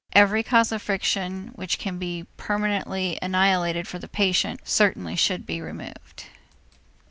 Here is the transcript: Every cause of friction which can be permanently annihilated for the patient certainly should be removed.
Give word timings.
Every 0.13 0.41
cause 0.41 0.71
of 0.71 0.81
friction 0.81 1.51
which 1.53 1.77
can 1.77 1.99
be 1.99 2.25
permanently 2.35 3.19
annihilated 3.21 3.87
for 3.87 3.99
the 3.99 4.07
patient 4.07 4.61
certainly 4.63 5.15
should 5.15 5.45
be 5.45 5.61
removed. 5.61 6.23